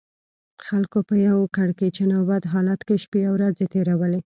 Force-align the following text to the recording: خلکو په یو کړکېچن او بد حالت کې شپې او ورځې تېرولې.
خلکو 0.65 0.99
په 1.09 1.15
یو 1.27 1.39
کړکېچن 1.55 2.09
او 2.17 2.23
بد 2.29 2.43
حالت 2.53 2.79
کې 2.87 2.95
شپې 3.03 3.21
او 3.29 3.33
ورځې 3.37 3.65
تېرولې. 3.73 4.19